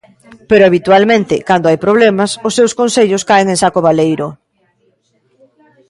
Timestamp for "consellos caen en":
2.79-3.57